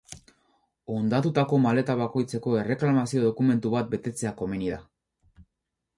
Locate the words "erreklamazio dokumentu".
2.63-3.75